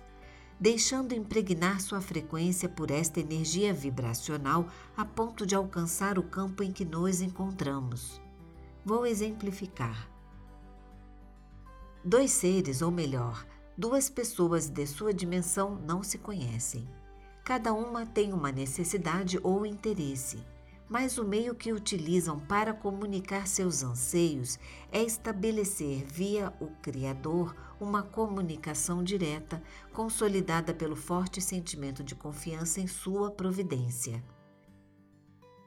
deixando 0.63 1.13
impregnar 1.13 1.81
sua 1.81 1.99
frequência 1.99 2.69
por 2.69 2.89
esta 2.89 3.19
energia 3.19 3.73
vibracional 3.73 4.65
a 4.95 5.03
ponto 5.03 5.45
de 5.45 5.55
alcançar 5.55 6.17
o 6.17 6.23
campo 6.23 6.63
em 6.63 6.71
que 6.71 6.85
nos 6.85 7.19
encontramos. 7.19 8.21
Vou 8.85 9.05
exemplificar. 9.05 10.09
Dois 12.01 12.31
seres, 12.31 12.81
ou 12.81 12.91
melhor, 12.91 13.45
duas 13.77 14.09
pessoas 14.09 14.69
de 14.69 14.85
sua 14.85 15.13
dimensão 15.13 15.75
não 15.75 16.03
se 16.03 16.17
conhecem. 16.17 16.87
Cada 17.43 17.73
uma 17.73 18.05
tem 18.05 18.31
uma 18.31 18.51
necessidade 18.51 19.39
ou 19.43 19.65
interesse, 19.65 20.45
mas 20.87 21.17
o 21.17 21.25
meio 21.25 21.55
que 21.55 21.73
utilizam 21.73 22.39
para 22.39 22.73
comunicar 22.73 23.47
seus 23.47 23.83
anseios 23.83 24.57
é 24.91 25.01
estabelecer 25.01 26.05
via 26.05 26.53
o 26.61 26.67
Criador 26.81 27.55
uma 27.79 28.03
comunicação 28.03 29.03
direta, 29.03 29.61
consolidada 29.91 30.73
pelo 30.73 30.95
forte 30.95 31.41
sentimento 31.41 32.03
de 32.03 32.15
confiança 32.15 32.79
em 32.79 32.87
sua 32.87 33.31
providência. 33.31 34.23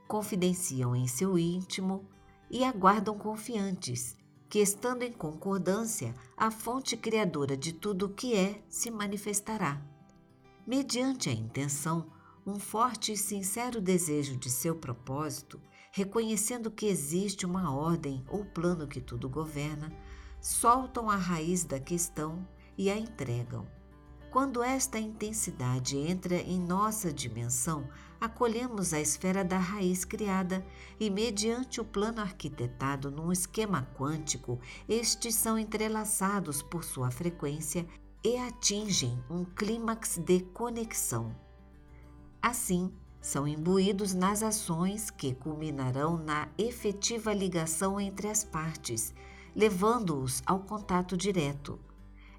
Confidenciam 0.08 0.94
em 0.94 1.08
seu 1.08 1.36
íntimo 1.36 2.08
e 2.48 2.64
aguardam 2.64 3.18
confiantes 3.18 4.15
que, 4.48 4.60
estando 4.60 5.02
em 5.02 5.12
concordância, 5.12 6.14
a 6.36 6.50
fonte 6.50 6.96
criadora 6.96 7.56
de 7.56 7.72
tudo 7.72 8.06
o 8.06 8.08
que 8.10 8.34
é 8.34 8.62
se 8.68 8.90
manifestará. 8.90 9.80
Mediante 10.66 11.28
a 11.28 11.32
intenção, 11.32 12.10
um 12.46 12.58
forte 12.58 13.12
e 13.12 13.16
sincero 13.16 13.80
desejo 13.80 14.36
de 14.36 14.50
seu 14.50 14.76
propósito, 14.76 15.60
reconhecendo 15.92 16.70
que 16.70 16.86
existe 16.86 17.44
uma 17.44 17.74
ordem 17.74 18.24
ou 18.28 18.44
plano 18.44 18.86
que 18.86 19.00
tudo 19.00 19.28
governa, 19.28 19.92
soltam 20.40 21.10
a 21.10 21.16
raiz 21.16 21.64
da 21.64 21.80
questão 21.80 22.46
e 22.78 22.90
a 22.90 22.96
entregam. 22.96 23.66
Quando 24.30 24.62
esta 24.62 24.98
intensidade 24.98 25.96
entra 25.96 26.36
em 26.36 26.60
nossa 26.60 27.12
dimensão, 27.12 27.88
acolhemos 28.20 28.92
a 28.92 29.00
esfera 29.00 29.44
da 29.44 29.58
raiz 29.58 30.04
criada 30.04 30.64
e, 30.98 31.10
mediante 31.10 31.80
o 31.80 31.84
plano 31.84 32.20
arquitetado 32.20 33.10
num 33.10 33.30
esquema 33.30 33.88
quântico, 33.96 34.58
estes 34.88 35.34
são 35.34 35.58
entrelaçados 35.58 36.62
por 36.62 36.84
sua 36.84 37.10
frequência 37.10 37.86
e 38.24 38.36
atingem 38.36 39.22
um 39.30 39.44
clímax 39.44 40.18
de 40.18 40.40
conexão. 40.40 41.34
Assim, 42.42 42.92
são 43.20 43.46
imbuídos 43.46 44.14
nas 44.14 44.42
ações 44.42 45.10
que 45.10 45.34
culminarão 45.34 46.16
na 46.16 46.48
efetiva 46.56 47.32
ligação 47.32 48.00
entre 48.00 48.28
as 48.28 48.44
partes, 48.44 49.12
levando-os 49.54 50.42
ao 50.46 50.60
contato 50.60 51.16
direto. 51.16 51.78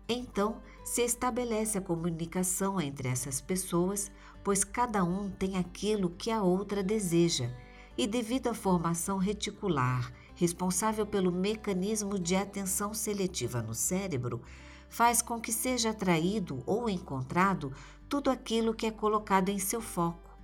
Então, 0.08 0.62
se 0.86 1.02
estabelece 1.02 1.78
a 1.78 1.82
comunicação 1.82 2.80
entre 2.80 3.10
essas 3.10 3.42
pessoas, 3.42 4.10
pois 4.48 4.64
cada 4.64 5.04
um 5.04 5.30
tem 5.30 5.58
aquilo 5.58 6.10
que 6.10 6.32
a 6.32 6.42
outra 6.42 6.82
deseja, 6.82 7.52
e 7.98 8.08
devido 8.08 8.48
à 8.48 8.54
formação 8.54 9.18
reticular, 9.18 10.10
responsável 10.36 11.06
pelo 11.06 11.34
mecanismo 11.34 12.18
de 12.18 12.34
atenção 12.34 12.94
seletiva 12.94 13.62
no 13.62 13.74
cérebro, 13.74 14.42
faz 14.88 15.22
com 15.22 15.38
que 15.42 15.52
seja 15.52 15.90
atraído 15.90 16.64
ou 16.66 16.90
encontrado 16.90 17.74
tudo 18.08 18.30
aquilo 18.30 18.74
que 18.74 18.86
é 18.86 18.92
colocado 18.92 19.50
em 19.50 19.60
seu 19.60 19.82
foco. 19.82 20.40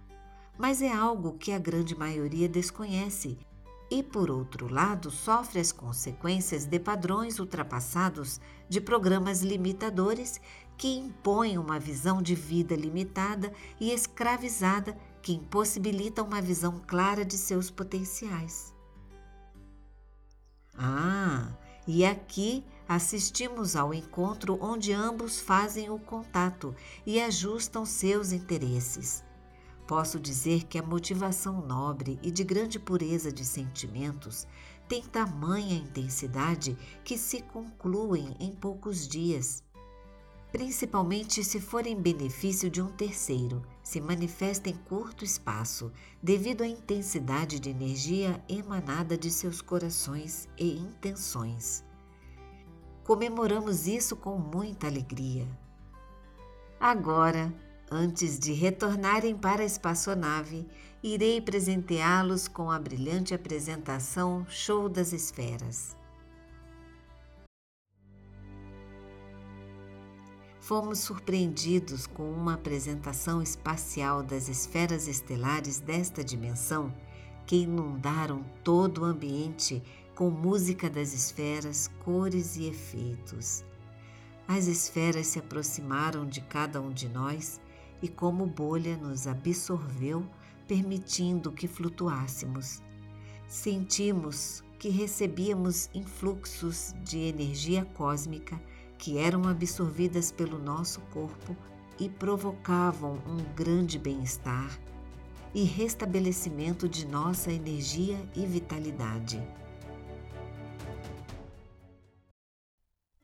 Mas 0.57 0.81
é 0.81 0.91
algo 0.91 1.37
que 1.37 1.53
a 1.53 1.57
grande 1.57 1.97
maioria 1.97 2.49
desconhece 2.49 3.39
e, 3.89 4.03
por 4.03 4.29
outro 4.29 4.67
lado, 4.67 5.11
sofre 5.11 5.61
as 5.61 5.71
consequências 5.71 6.65
de 6.65 6.77
padrões 6.77 7.39
ultrapassados 7.39 8.41
de 8.67 8.81
programas 8.81 9.43
limitadores 9.43 10.41
que 10.77 10.87
impõem 10.87 11.57
uma 11.57 11.79
visão 11.79 12.21
de 12.21 12.35
vida 12.35 12.75
limitada 12.75 13.53
e 13.79 13.91
escravizada 13.91 14.97
que 15.21 15.33
impossibilita 15.33 16.21
uma 16.21 16.41
visão 16.41 16.81
clara 16.85 17.23
de 17.23 17.37
seus 17.37 17.71
potenciais. 17.71 18.73
Ah, 20.77 21.55
e 21.87 22.03
aqui 22.05 22.63
assistimos 22.87 23.75
ao 23.75 23.93
encontro 23.93 24.57
onde 24.61 24.91
ambos 24.91 25.39
fazem 25.39 25.89
o 25.89 25.99
contato 25.99 26.75
e 27.05 27.21
ajustam 27.21 27.85
seus 27.85 28.31
interesses. 28.31 29.23
Posso 29.87 30.19
dizer 30.19 30.63
que 30.63 30.77
a 30.77 30.83
motivação 30.83 31.65
nobre 31.65 32.17
e 32.23 32.31
de 32.31 32.43
grande 32.43 32.79
pureza 32.79 33.31
de 33.31 33.43
sentimentos 33.43 34.47
tem 34.87 35.01
tamanha 35.01 35.75
intensidade 35.75 36.77
que 37.03 37.17
se 37.17 37.41
concluem 37.41 38.35
em 38.39 38.51
poucos 38.51 39.07
dias. 39.07 39.63
Principalmente 40.53 41.43
se 41.43 41.59
for 41.59 41.85
em 41.85 41.99
benefício 41.99 42.69
de 42.69 42.81
um 42.81 42.89
terceiro, 42.91 43.61
se 43.83 43.99
manifesta 43.99 44.69
em 44.69 44.73
curto 44.73 45.25
espaço, 45.25 45.91
devido 46.21 46.61
à 46.61 46.67
intensidade 46.67 47.59
de 47.59 47.69
energia 47.69 48.41
emanada 48.47 49.17
de 49.17 49.29
seus 49.29 49.61
corações 49.61 50.47
e 50.57 50.77
intenções. 50.77 51.83
Comemoramos 53.03 53.85
isso 53.87 54.15
com 54.15 54.37
muita 54.37 54.87
alegria. 54.87 55.45
Agora, 56.79 57.51
Antes 57.95 58.39
de 58.39 58.53
retornarem 58.53 59.37
para 59.37 59.61
a 59.61 59.65
espaçonave, 59.65 60.65
irei 61.03 61.39
presenteá-los 61.39 62.47
com 62.47 62.71
a 62.71 62.79
brilhante 62.79 63.35
apresentação 63.35 64.43
Show 64.49 64.89
das 64.89 65.13
Esferas. 65.13 65.95
Fomos 70.63 70.99
surpreendidos 70.99 72.07
com 72.07 72.31
uma 72.31 72.53
apresentação 72.53 73.41
espacial 73.41 74.23
das 74.23 74.47
esferas 74.47 75.09
estelares 75.09 75.81
desta 75.81 76.23
dimensão 76.23 76.95
que 77.45 77.63
inundaram 77.63 78.45
todo 78.63 79.01
o 79.01 79.03
ambiente 79.03 79.83
com 80.15 80.29
música 80.29 80.89
das 80.89 81.13
esferas, 81.13 81.89
cores 82.05 82.55
e 82.55 82.69
efeitos. 82.69 83.65
As 84.47 84.67
esferas 84.67 85.27
se 85.27 85.37
aproximaram 85.37 86.25
de 86.25 86.39
cada 86.39 86.79
um 86.79 86.93
de 86.93 87.09
nós 87.09 87.59
e, 88.01 88.07
como 88.07 88.45
bolha, 88.45 88.95
nos 88.95 89.27
absorveu, 89.27 90.25
permitindo 90.65 91.51
que 91.51 91.67
flutuássemos. 91.67 92.81
Sentimos 93.49 94.63
que 94.79 94.87
recebíamos 94.87 95.89
influxos 95.93 96.95
de 97.03 97.19
energia 97.19 97.83
cósmica 97.83 98.57
que 99.03 99.17
eram 99.17 99.49
absorvidas 99.49 100.31
pelo 100.31 100.57
nosso 100.57 101.01
corpo 101.11 101.57
e 101.99 102.07
provocavam 102.07 103.21
um 103.27 103.35
grande 103.53 103.99
bem-estar 103.99 104.79
e 105.53 105.65
restabelecimento 105.65 106.87
de 106.87 107.05
nossa 107.05 107.51
energia 107.51 108.17
e 108.33 108.45
vitalidade. 108.45 109.45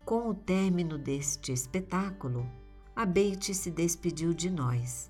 Com 0.04 0.30
o 0.30 0.34
término 0.34 0.98
deste 0.98 1.54
espetáculo, 1.54 2.46
a 2.94 3.06
Beite 3.06 3.54
se 3.54 3.72
despediu 3.72 4.34
de 4.34 4.50
nós. 4.50 5.10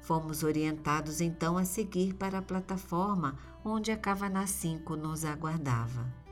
Fomos 0.00 0.42
orientados 0.42 1.20
então 1.20 1.58
a 1.58 1.64
seguir 1.66 2.14
para 2.14 2.38
a 2.38 2.42
plataforma 2.42 3.36
onde 3.62 3.92
a 3.92 3.98
Cavaná 3.98 4.46
5 4.46 4.96
nos 4.96 5.26
aguardava. 5.26 6.25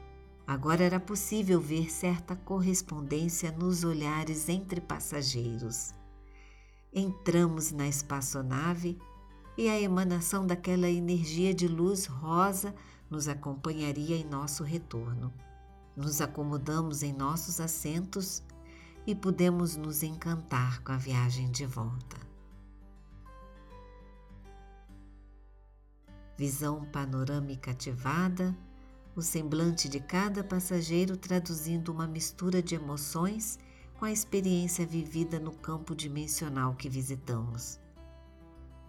Agora 0.47 0.85
era 0.85 1.01
possível 1.01 1.59
ver 1.59 1.91
certa 1.91 2.37
correspondência 2.37 3.51
nos 3.51 3.83
olhares 3.83 4.49
entre 4.49 4.81
passageiros. 4.81 5.95
Entramos 6.93 7.73
na 7.73 7.89
espaçonave 7.89 8.99
e 9.57 9.69
a 9.69 9.81
emanação 9.81 10.47
daquela 10.47 10.89
energia 10.89 11.55
de 11.55 11.67
luz 11.67 12.07
rosa 12.07 12.75
nos 13.09 13.27
acompanharia 13.27 14.17
em 14.17 14.25
nosso 14.25 14.63
retorno. 14.63 15.33
Nos 15.97 16.21
acomodamos 16.21 17.03
em 17.03 17.13
nossos 17.13 17.59
assentos 17.59 18.43
e 19.07 19.15
pudemos 19.15 19.77
nos 19.77 20.03
encantar 20.03 20.83
com 20.83 20.93
a 20.93 20.97
viagem 20.97 21.51
de 21.51 21.65
volta. 21.65 22.17
Visão 26.37 26.85
panorâmica 26.87 27.71
ativada, 27.71 28.55
o 29.17 29.23
semblante 29.23 29.89
de 29.89 30.01
cada 30.01 30.43
passageiro 30.43 31.17
traduzindo 31.17 31.91
uma 31.91 32.07
mistura 32.07 32.63
de 32.63 32.75
emoções 32.75 33.59
com 33.99 34.05
a 34.05 34.13
experiência 34.13 34.87
vivida 34.87 35.39
no 35.39 35.53
campo 35.53 35.95
dimensional 35.95 36.75
que 36.75 36.89
visitamos. 36.89 37.81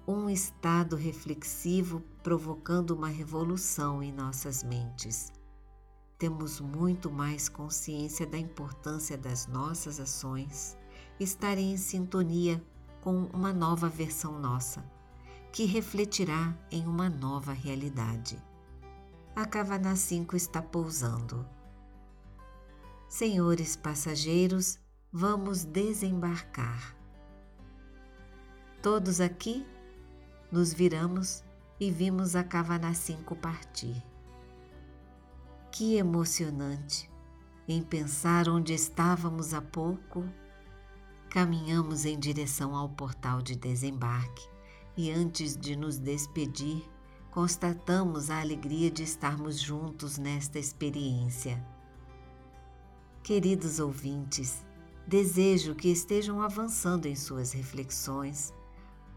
Um 0.08 0.30
estado 0.30 0.96
reflexivo 0.96 2.02
provocando 2.24 2.92
uma 2.92 3.08
revolução 3.08 4.02
em 4.02 4.12
nossas 4.12 4.64
mentes 4.64 5.32
temos 6.18 6.62
muito 6.62 7.12
mais 7.12 7.50
consciência 7.50 8.26
da 8.26 8.38
importância 8.38 9.18
das 9.18 9.48
nossas 9.48 10.00
ações 10.00 10.78
estarem 11.20 11.74
em 11.74 11.78
sintonia 11.78 12.64
com 13.02 13.26
uma 13.34 13.52
nova 13.52 13.90
versão 13.90 14.40
nossa, 14.40 14.84
que 15.52 15.66
refletirá 15.66 16.58
em 16.72 16.88
uma 16.88 17.10
nova 17.10 17.52
realidade. 17.52 18.42
A 19.36 19.46
Cavana 19.46 19.98
5 19.98 20.38
está 20.38 20.62
pousando. 20.62 21.46
Senhores 23.10 23.76
passageiros, 23.76 24.80
vamos 25.12 25.66
desembarcar. 25.66 26.96
Todos 28.82 29.20
aqui 29.20 29.68
nos 30.50 30.72
viramos 30.72 31.44
e 31.78 31.92
vimos 31.92 32.34
a 32.34 32.46
Cavana 32.46 32.94
5 32.94 33.36
partir. 33.36 34.02
Que 35.70 35.98
emocionante! 35.98 37.12
Em 37.68 37.84
pensar 37.84 38.48
onde 38.48 38.74
estávamos 38.74 39.54
há 39.54 39.62
pouco, 39.62 40.24
caminhamos 41.30 42.06
em 42.06 42.18
direção 42.18 42.74
ao 42.74 42.88
portal 42.88 43.42
de 43.42 43.58
desembarque 43.58 44.48
e 44.96 45.12
antes 45.12 45.58
de 45.58 45.76
nos 45.76 45.98
despedir, 45.98 46.90
constatamos 47.36 48.30
a 48.30 48.40
alegria 48.40 48.90
de 48.90 49.04
estarmos 49.04 49.60
juntos 49.60 50.18
nesta 50.18 50.58
experiência. 50.58 51.62
Queridos 53.22 53.78
ouvintes, 53.78 54.66
desejo 55.06 55.76
que 55.76 55.90
estejam 55.90 56.42
avançando 56.42 57.08
em 57.08 57.16
suas 57.18 57.52
reflexões, 57.52 58.54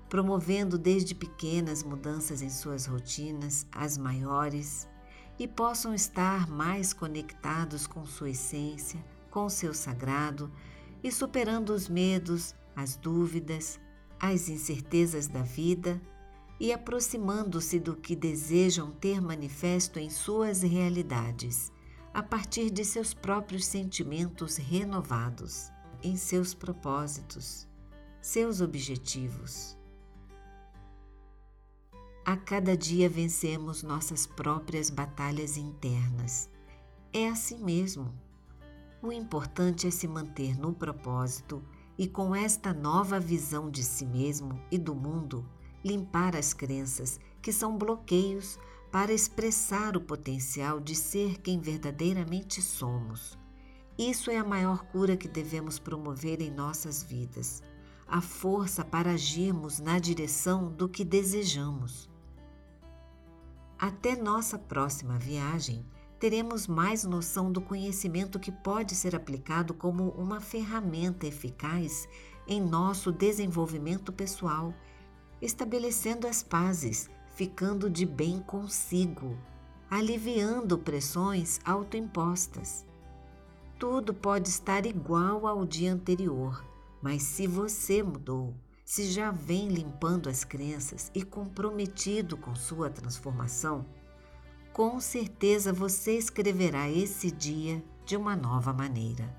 promovendo 0.09 0.77
desde 0.77 1.15
pequenas 1.15 1.85
mudanças 1.85 2.43
em 2.43 2.51
suas 2.51 2.87
rotinas, 2.87 3.65
as 3.71 3.97
maiores, 3.97 4.89
e 5.39 5.47
possam 5.47 5.95
estar 5.95 6.49
mais 6.49 6.93
conectados 6.93 7.87
com 7.87 8.05
sua 8.05 8.31
essência, 8.31 8.99
com 9.31 9.49
seu 9.49 9.73
sagrado 9.73 10.51
e 11.05 11.13
superando 11.13 11.71
os 11.71 11.89
medos, 11.89 12.53
as 12.75 12.97
dúvidas, 12.97 13.79
as 14.19 14.49
incertezas 14.49 15.29
da 15.29 15.43
vida 15.43 16.03
e 16.61 16.73
aproximando-se 16.73 17.79
do 17.79 17.95
que 17.95 18.17
desejam 18.17 18.91
ter 18.91 19.21
manifesto 19.21 19.99
em 19.99 20.11
suas 20.11 20.63
realidades, 20.63 21.73
a 22.13 22.23
partir 22.23 22.71
de 22.71 22.85
seus 22.85 23.15
próprios 23.15 23.65
sentimentos 23.65 24.57
renovados, 24.57 25.71
em 26.03 26.17
seus 26.17 26.55
propósitos, 26.55 27.69
seus 28.21 28.61
objetivos. 28.61 29.77
A 32.25 32.37
cada 32.37 32.77
dia 32.77 33.09
vencemos 33.09 33.83
nossas 33.83 34.27
próprias 34.27 34.91
batalhas 34.91 35.57
internas. 35.57 36.51
É 37.13 37.29
assim 37.29 37.63
mesmo. 37.65 38.13
O 39.01 39.11
importante 39.11 39.87
é 39.87 39.91
se 39.91 40.07
manter 40.07 40.59
no 40.59 40.75
propósito 40.75 41.63
e, 41.97 42.07
com 42.07 42.35
esta 42.35 42.75
nova 42.75 43.19
visão 43.19 43.71
de 43.71 43.83
si 43.83 44.05
mesmo 44.05 44.61
e 44.71 44.77
do 44.77 44.95
mundo, 44.95 45.49
limpar 45.85 46.37
as 46.37 46.53
crenças 46.53 47.21
que 47.41 47.53
são 47.53 47.77
bloqueios 47.77 48.59
para 48.91 49.13
expressar 49.13 49.97
o 49.97 50.01
potencial 50.01 50.81
de 50.81 50.95
ser 50.95 51.39
quem 51.41 51.61
verdadeiramente 51.61 52.63
somos. 52.63 53.39
Isso 53.99 54.31
é 54.31 54.37
a 54.37 54.45
maior 54.45 54.85
cura 54.85 55.17
que 55.17 55.29
devemos 55.29 55.79
promover 55.79 56.41
em 56.41 56.51
nossas 56.51 57.03
vidas, 57.03 57.63
a 58.07 58.21
força 58.21 58.85
para 58.85 59.13
agirmos 59.13 59.81
na 59.81 59.99
direção 59.99 60.71
do 60.71 60.89
que 60.89 61.05
desejamos. 61.05 62.09
Até 63.79 64.17
nossa 64.17 64.59
próxima 64.59 65.19
viagem, 65.19 65.85
teremos 66.19 66.67
mais 66.67 67.05
noção 67.05 67.53
do 67.53 67.61
conhecimento 67.61 68.39
que 68.39 68.51
pode 68.51 68.95
ser 68.95 69.15
aplicado 69.15 69.75
como 69.75 70.11
uma 70.11 70.41
ferramenta 70.41 71.27
eficaz 71.27 72.09
em 72.47 72.61
nosso 72.61 73.13
desenvolvimento 73.13 74.13
pessoal 74.13 74.75
estabelecendo 75.41 76.27
as 76.27 76.43
pazes, 76.43 77.09
ficando 77.35 77.89
de 77.89 78.05
bem 78.05 78.41
consigo, 78.41 79.37
aliviando 79.91 80.79
pressões 80.79 81.61
autoimpostas. 81.65 82.85
Tudo 83.79 84.13
pode 84.13 84.49
estar 84.49 84.85
igual 84.87 85.47
ao 85.47 85.65
dia 85.65 85.93
anterior, 85.93 86.65
mas 87.01 87.23
se 87.23 87.47
você 87.47 88.03
mudou, 88.03 88.55
se 88.85 89.05
já 89.05 89.31
vem 89.31 89.69
limpando 89.69 90.29
as 90.29 90.45
crenças 90.45 91.11
e 91.15 91.23
comprometido 91.23 92.37
com 92.37 92.55
sua 92.57 92.91
transformação, 92.91 93.87
com 94.73 95.01
certeza 95.01 95.73
você 95.73 96.17
escreverá 96.17 96.89
esse 96.91 97.31
dia 97.31 97.85
de 98.05 98.17
uma 98.17 98.35
nova 98.35 98.73
maneira. 98.73 99.37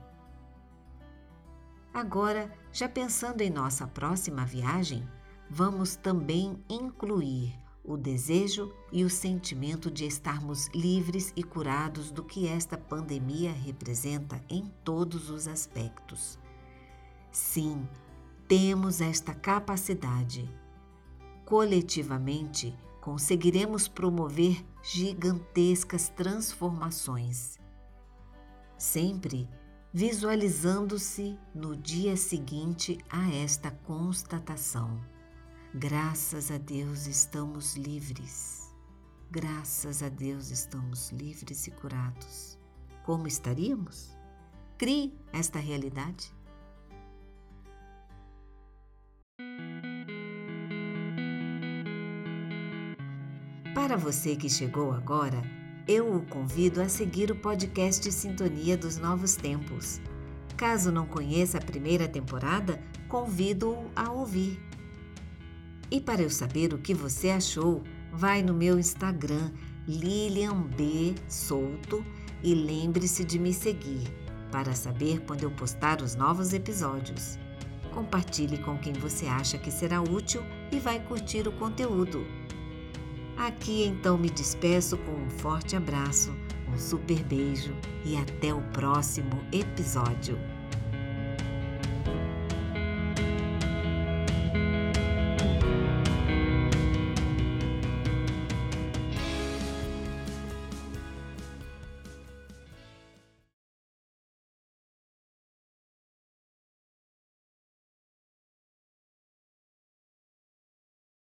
Agora, 1.94 2.54
já 2.72 2.88
pensando 2.88 3.42
em 3.42 3.50
nossa 3.50 3.88
próxima 3.88 4.46
viagem, 4.46 5.06
vamos 5.50 5.96
também 5.96 6.64
incluir 6.70 7.58
o 7.84 7.98
desejo 7.98 8.72
e 8.92 9.04
o 9.04 9.10
sentimento 9.10 9.90
de 9.90 10.06
estarmos 10.06 10.68
livres 10.76 11.34
e 11.36 11.44
curados 11.44 12.12
do 12.12 12.24
que 12.24 12.48
esta 12.48 12.78
pandemia 12.78 13.52
representa 13.52 14.44
em 14.48 14.72
todos 14.84 15.30
os 15.30 15.48
aspectos. 15.48 16.38
Sim, 17.32 17.88
temos 18.48 19.02
esta 19.02 19.34
capacidade. 19.34 20.48
Coletivamente, 21.46 22.78
conseguiremos 23.02 23.88
promover 23.88 24.64
gigantescas 24.84 26.10
transformações. 26.10 27.58
Sempre 28.78 29.50
visualizando-se 29.92 31.36
no 31.56 31.76
dia 31.76 32.16
seguinte 32.16 33.00
a 33.10 33.34
esta 33.34 33.72
constatação. 33.72 35.00
Graças 35.76 36.50
a 36.50 36.58
Deus 36.58 37.06
estamos 37.06 37.76
livres. 37.76 38.74
Graças 39.30 40.02
a 40.02 40.10
Deus 40.10 40.50
estamos 40.50 41.12
livres 41.12 41.68
e 41.68 41.72
curados. 41.72 42.58
Como 43.04 43.28
estaríamos? 43.28 44.18
Crie 44.80 45.14
esta 45.32 45.60
realidade. 45.60 46.34
Para 53.76 53.96
você 53.96 54.36
que 54.36 54.50
chegou 54.50 54.92
agora, 54.92 55.40
eu 55.88 56.16
o 56.16 56.26
convido 56.26 56.82
a 56.82 56.90
seguir 56.90 57.30
o 57.30 57.36
podcast 57.36 58.12
Sintonia 58.12 58.76
dos 58.76 58.98
Novos 58.98 59.36
Tempos. 59.36 60.02
Caso 60.58 60.92
não 60.92 61.06
conheça 61.06 61.60
a 61.60 61.62
primeira 61.62 62.08
temporada, 62.08 62.82
convido-o 63.08 63.92
a 63.96 64.12
ouvir 64.12 64.69
e 65.92 66.00
para 66.00 66.22
eu 66.22 66.30
saber 66.30 66.74
o 66.74 66.78
que 66.78 66.94
você 66.94 67.30
achou, 67.30 67.84
vai 68.12 68.42
no 68.42 68.54
meu 68.54 68.78
Instagram 68.80 69.52
Lilian 69.88 70.62
B 70.78 71.16
e 72.44 72.54
lembre-se 72.54 73.24
de 73.24 73.40
me 73.40 73.54
seguir 73.54 74.04
para 74.52 74.74
saber 74.74 75.22
quando 75.22 75.44
eu 75.44 75.52
postar 75.52 76.02
os 76.02 76.16
novos 76.16 76.54
episódios. 76.54 77.38
Compartilhe 77.94 78.58
com 78.60 78.78
quem 78.78 78.94
você 78.94 79.26
acha 79.26 79.58
que 79.58 79.72
será 79.72 80.02
útil 80.02 80.44
e 80.72 80.80
vai 80.80 81.00
curtir 81.00 81.48
o 81.48 81.52
conteúdo. 81.52 82.26
Aqui 83.36 83.84
então 83.84 84.18
me 84.18 84.30
despeço 84.30 84.98
com 84.98 85.12
um 85.12 85.30
forte 85.30 85.76
abraço, 85.76 86.32
um 86.72 86.78
super 86.78 87.24
beijo 87.24 87.74
e 88.06 88.16
até 88.16 88.54
o 88.54 88.62
próximo 88.72 89.44
episódio. 89.52 90.38